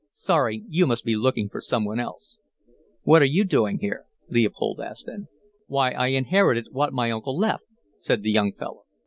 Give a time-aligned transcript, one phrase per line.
[0.09, 2.39] 'Sorry, you must be looking for someone else.'
[3.03, 5.27] "'What're you doing here?' Leopold asked then.
[5.67, 7.65] "'Why, I inherited what my uncle left,'
[7.99, 8.85] said the young fellow.